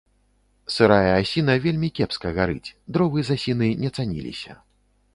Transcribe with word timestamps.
Сырая 0.75 1.11
асіна 1.23 1.57
вельмі 1.67 1.89
кепска 2.01 2.33
гарыць, 2.41 2.73
дровы 2.97 3.19
з 3.31 3.41
асіны 3.41 3.67
не 3.87 3.97
цаніліся. 3.97 4.61